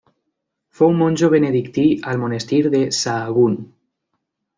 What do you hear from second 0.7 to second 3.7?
Fou monjo benedictí al monestir de Sahagún.